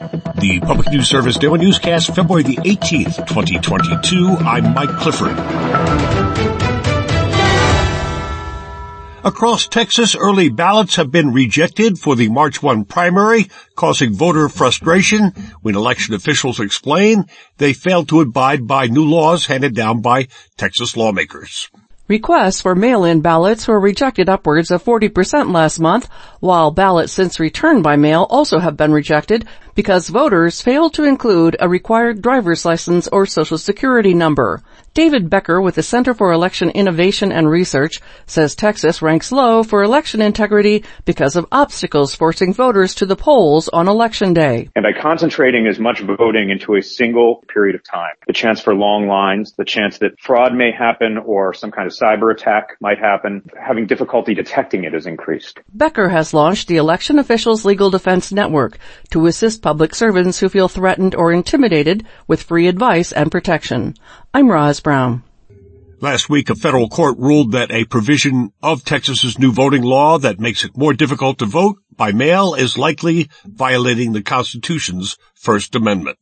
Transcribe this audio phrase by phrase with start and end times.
[0.00, 4.34] The Public News Service Daily Newscast, February the 18th, 2022.
[4.40, 5.36] I'm Mike Clifford.
[9.22, 15.34] Across Texas, early ballots have been rejected for the March 1 primary, causing voter frustration
[15.60, 17.26] when election officials explain
[17.58, 21.68] they failed to abide by new laws handed down by Texas lawmakers.
[22.10, 26.08] Requests for mail-in ballots were rejected upwards of 40% last month,
[26.40, 29.46] while ballots since returned by mail also have been rejected
[29.76, 34.60] because voters failed to include a required driver's license or social security number.
[34.92, 39.84] David Becker with the Center for Election Innovation and Research says Texas ranks low for
[39.84, 44.68] election integrity because of obstacles forcing voters to the polls on election day.
[44.74, 48.74] And by concentrating as much voting into a single period of time, the chance for
[48.74, 52.98] long lines, the chance that fraud may happen or some kind of cyber attack might
[52.98, 55.60] happen, having difficulty detecting it has increased.
[55.72, 58.78] Becker has launched the Election Officials Legal Defense Network
[59.10, 63.94] to assist public servants who feel threatened or intimidated with free advice and protection.
[64.32, 65.22] I'm Roz Brown.
[66.02, 70.40] Last week, a federal court ruled that a provision of Texas's new voting law that
[70.40, 76.16] makes it more difficult to vote by mail is likely violating the Constitution's First Amendment.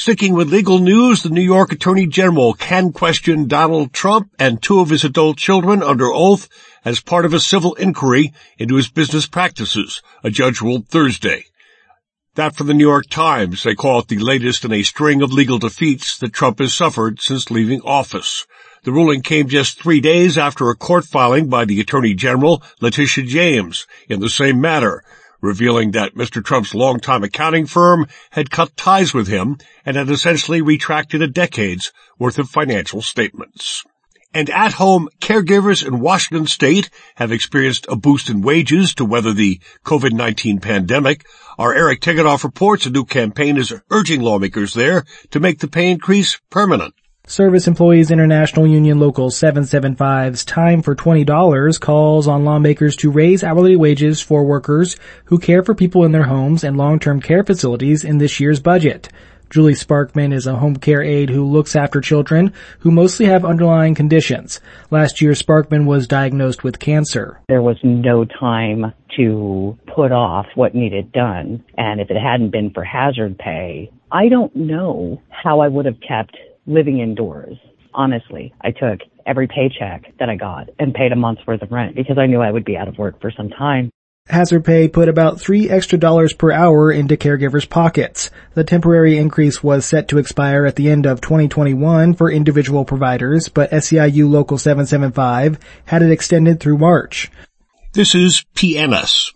[0.00, 4.78] Sticking with legal news, the New York Attorney General can question Donald Trump and two
[4.78, 6.48] of his adult children under oath
[6.84, 11.46] as part of a civil inquiry into his business practices, a judge ruled Thursday.
[12.36, 15.32] That for the New York Times, they call it the latest in a string of
[15.32, 18.46] legal defeats that Trump has suffered since leaving office.
[18.84, 23.24] The ruling came just three days after a court filing by the Attorney General, Letitia
[23.24, 25.02] James, in the same matter,
[25.40, 26.44] revealing that Mr.
[26.44, 31.92] Trump's longtime accounting firm had cut ties with him and had essentially retracted a decade's
[32.18, 33.84] worth of financial statements.
[34.34, 39.60] And at-home caregivers in Washington state have experienced a boost in wages to weather the
[39.84, 41.24] COVID-19 pandemic.
[41.58, 45.90] Our Eric Tegethoff reports a new campaign is urging lawmakers there to make the pay
[45.90, 46.94] increase permanent.
[47.28, 53.76] Service Employees International Union Local 775's Time for $20 calls on lawmakers to raise hourly
[53.76, 58.16] wages for workers who care for people in their homes and long-term care facilities in
[58.16, 59.10] this year's budget.
[59.50, 63.94] Julie Sparkman is a home care aide who looks after children who mostly have underlying
[63.94, 64.62] conditions.
[64.90, 67.40] Last year, Sparkman was diagnosed with cancer.
[67.46, 71.62] There was no time to put off what needed done.
[71.76, 76.00] And if it hadn't been for hazard pay, I don't know how I would have
[76.00, 76.34] kept
[76.68, 77.56] living indoors.
[77.94, 81.96] Honestly, I took every paycheck that I got and paid a month's worth of rent
[81.96, 83.90] because I knew I would be out of work for some time.
[84.28, 88.30] Hazard Pay put about three extra dollars per hour into caregivers' pockets.
[88.52, 93.48] The temporary increase was set to expire at the end of 2021 for individual providers,
[93.48, 97.30] but SEIU Local 775 had it extended through March.
[97.94, 99.32] This is PNS.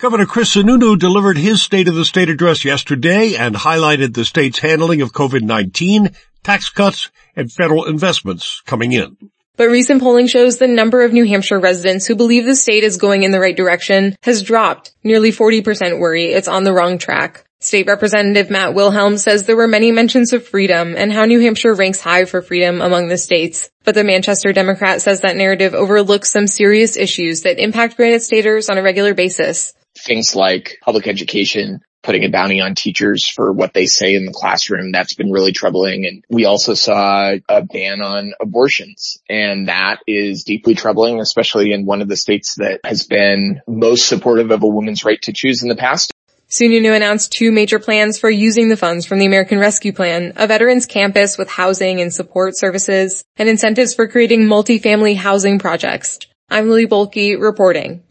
[0.00, 4.58] Governor Chris Sununu delivered his State of the State address yesterday and highlighted the state's
[4.58, 9.18] handling of COVID-19, tax cuts, and federal investments coming in.
[9.58, 12.96] But recent polling shows the number of New Hampshire residents who believe the state is
[12.96, 14.94] going in the right direction has dropped.
[15.04, 17.44] Nearly 40% worry it's on the wrong track.
[17.58, 21.74] State Representative Matt Wilhelm says there were many mentions of freedom and how New Hampshire
[21.74, 23.68] ranks high for freedom among the states.
[23.84, 28.70] But the Manchester Democrat says that narrative overlooks some serious issues that impact Granite Staters
[28.70, 29.74] on a regular basis.
[30.04, 34.32] Things like public education, putting a bounty on teachers for what they say in the
[34.32, 34.92] classroom.
[34.92, 36.06] That's been really troubling.
[36.06, 41.86] And we also saw a ban on abortions and that is deeply troubling, especially in
[41.86, 45.62] one of the states that has been most supportive of a woman's right to choose
[45.62, 46.12] in the past.
[46.48, 50.48] Sununu announced two major plans for using the funds from the American Rescue Plan, a
[50.48, 56.18] veterans campus with housing and support services, and incentives for creating multifamily housing projects.
[56.48, 58.02] I'm Lily Bohlke reporting.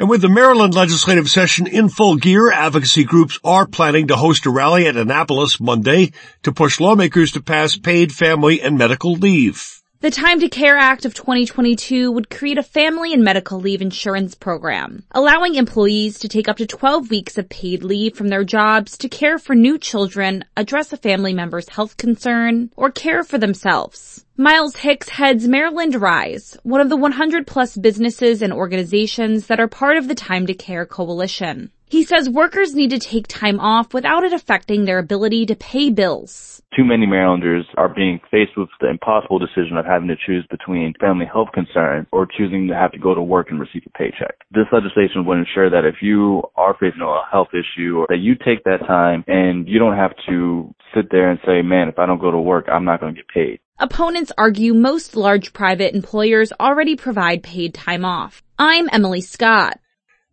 [0.00, 4.46] And with the Maryland legislative session in full gear, advocacy groups are planning to host
[4.46, 6.12] a rally at Annapolis Monday
[6.42, 9.79] to push lawmakers to pass paid family and medical leave.
[10.02, 14.34] The Time to Care Act of 2022 would create a family and medical leave insurance
[14.34, 18.96] program, allowing employees to take up to 12 weeks of paid leave from their jobs
[18.96, 24.24] to care for new children, address a family member's health concern, or care for themselves.
[24.38, 29.68] Miles Hicks heads Maryland Rise, one of the 100 plus businesses and organizations that are
[29.68, 31.72] part of the Time to Care Coalition.
[31.90, 35.90] He says workers need to take time off without it affecting their ability to pay
[35.90, 36.62] bills.
[36.76, 40.94] Too many Marylanders are being faced with the impossible decision of having to choose between
[41.00, 44.36] family health concerns or choosing to have to go to work and receive a paycheck.
[44.52, 48.62] This legislation would ensure that if you are facing a health issue, that you take
[48.62, 52.20] that time and you don't have to sit there and say, man, if I don't
[52.20, 53.58] go to work, I'm not going to get paid.
[53.80, 58.44] Opponents argue most large private employers already provide paid time off.
[58.60, 59.80] I'm Emily Scott.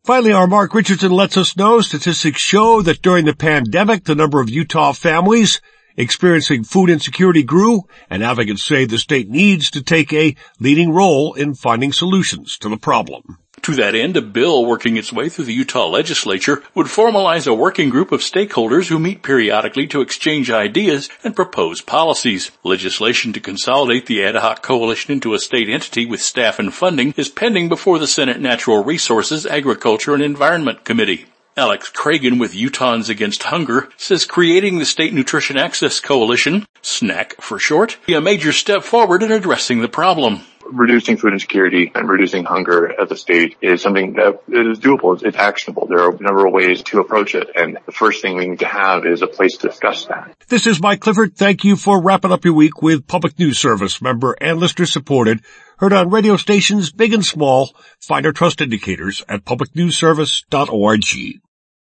[0.08, 4.40] Finally, our Mark Richardson lets us know statistics show that during the pandemic, the number
[4.40, 5.60] of Utah families
[5.98, 11.34] experiencing food insecurity grew, and advocates say the state needs to take a leading role
[11.34, 13.38] in finding solutions to the problem.
[13.68, 17.54] To that end, a bill working its way through the Utah legislature would formalize a
[17.54, 22.50] working group of stakeholders who meet periodically to exchange ideas and propose policies.
[22.64, 27.14] Legislation to consolidate the ad hoc coalition into a state entity with staff and funding
[27.18, 31.26] is pending before the Senate Natural Resources, Agriculture, and Environment Committee.
[31.58, 37.58] Alex Cragen with Utahns Against Hunger says creating the State Nutrition Access Coalition, SNAC for
[37.58, 42.44] short, be a major step forward in addressing the problem reducing food insecurity and reducing
[42.44, 45.14] hunger at the state is something that is doable.
[45.16, 45.88] It's, it's, actionable.
[45.88, 47.50] There are a number of ways to approach it.
[47.56, 50.36] And the first thing we need to have is a place to discuss that.
[50.50, 51.36] This is Mike Clifford.
[51.36, 55.42] Thank you for wrapping up your week with Public News Service member and listener supported.
[55.78, 57.70] Heard on radio stations big and small.
[58.00, 61.42] Find our trust indicators at publicnewsservice.org.